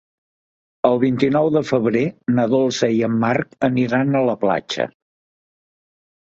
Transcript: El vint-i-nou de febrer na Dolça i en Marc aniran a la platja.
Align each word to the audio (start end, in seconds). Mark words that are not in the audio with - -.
El 0.87 0.95
vint-i-nou 1.01 1.49
de 1.55 1.61
febrer 1.71 2.01
na 2.37 2.45
Dolça 2.53 2.89
i 2.95 3.03
en 3.09 3.19
Marc 3.25 3.69
aniran 3.69 4.19
a 4.21 4.23
la 4.31 4.37
platja. 4.47 4.89